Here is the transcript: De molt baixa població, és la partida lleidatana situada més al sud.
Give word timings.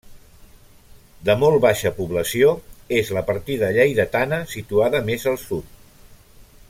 De 1.29 1.35
molt 1.41 1.59
baixa 1.65 1.91
població, 1.99 2.55
és 3.01 3.13
la 3.19 3.23
partida 3.29 3.71
lleidatana 3.77 4.41
situada 4.55 5.03
més 5.11 5.29
al 5.35 5.39
sud. 5.47 5.81